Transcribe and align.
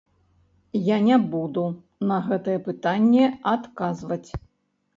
Я 0.87 0.97
не 1.07 1.17
буду 1.33 1.65
на 2.13 2.17
гэтае 2.29 2.57
пытанне 2.71 3.31
адказваць. 3.55 4.29